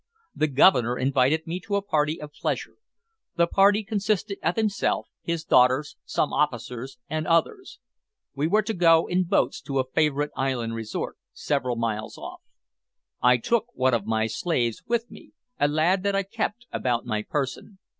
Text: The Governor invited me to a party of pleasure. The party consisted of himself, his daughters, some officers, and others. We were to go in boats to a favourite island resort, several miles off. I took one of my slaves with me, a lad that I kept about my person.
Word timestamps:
The 0.33 0.47
Governor 0.47 0.97
invited 0.97 1.45
me 1.45 1.59
to 1.59 1.75
a 1.75 1.83
party 1.83 2.19
of 2.19 2.33
pleasure. 2.33 2.77
The 3.35 3.45
party 3.45 3.83
consisted 3.83 4.39
of 4.41 4.55
himself, 4.55 5.09
his 5.21 5.43
daughters, 5.43 5.95
some 6.05 6.33
officers, 6.33 6.97
and 7.07 7.27
others. 7.27 7.77
We 8.33 8.47
were 8.47 8.63
to 8.63 8.73
go 8.73 9.05
in 9.05 9.25
boats 9.25 9.61
to 9.61 9.77
a 9.77 9.85
favourite 9.87 10.31
island 10.35 10.73
resort, 10.73 11.19
several 11.33 11.75
miles 11.75 12.17
off. 12.17 12.41
I 13.21 13.37
took 13.37 13.67
one 13.75 13.93
of 13.93 14.07
my 14.07 14.25
slaves 14.25 14.81
with 14.87 15.11
me, 15.11 15.33
a 15.59 15.67
lad 15.67 16.01
that 16.01 16.15
I 16.15 16.23
kept 16.23 16.65
about 16.73 17.05
my 17.05 17.21
person. 17.21 17.77